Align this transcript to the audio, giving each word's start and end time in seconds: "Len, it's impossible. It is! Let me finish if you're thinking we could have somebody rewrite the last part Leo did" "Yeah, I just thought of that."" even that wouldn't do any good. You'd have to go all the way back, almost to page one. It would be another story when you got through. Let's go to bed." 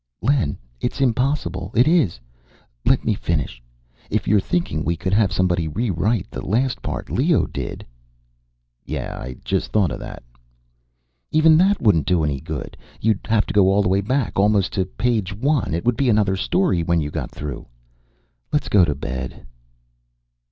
"Len, 0.23 0.57
it's 0.81 0.99
impossible. 0.99 1.71
It 1.75 1.87
is! 1.87 2.19
Let 2.87 3.05
me 3.05 3.13
finish 3.13 3.61
if 4.09 4.27
you're 4.27 4.39
thinking 4.39 4.83
we 4.83 4.97
could 4.97 5.13
have 5.13 5.31
somebody 5.31 5.67
rewrite 5.67 6.31
the 6.31 6.43
last 6.43 6.81
part 6.81 7.11
Leo 7.11 7.45
did" 7.45 7.85
"Yeah, 8.83 9.15
I 9.21 9.35
just 9.45 9.71
thought 9.71 9.91
of 9.91 9.99
that."" 9.99 10.23
even 11.39 11.55
that 11.57 11.79
wouldn't 11.79 12.07
do 12.07 12.23
any 12.23 12.39
good. 12.39 12.75
You'd 12.99 13.19
have 13.27 13.45
to 13.45 13.53
go 13.53 13.69
all 13.69 13.83
the 13.83 13.89
way 13.89 14.01
back, 14.01 14.39
almost 14.39 14.73
to 14.73 14.85
page 14.85 15.35
one. 15.35 15.71
It 15.75 15.85
would 15.85 15.97
be 15.97 16.09
another 16.09 16.35
story 16.35 16.81
when 16.81 16.99
you 16.99 17.11
got 17.11 17.29
through. 17.29 17.67
Let's 18.51 18.69
go 18.69 18.83
to 18.83 18.95
bed." 18.95 19.45